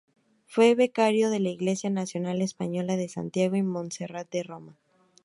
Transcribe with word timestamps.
Fue 0.47 0.73
becario 0.73 1.29
de 1.29 1.39
la 1.39 1.49
Iglesia 1.49 1.91
Nacional 1.91 2.41
Española 2.41 2.95
de 2.97 3.07
Santiago 3.07 3.55
y 3.55 3.61
Montserrat 3.61 4.27
de 4.31 4.41
Roma. 4.41 4.75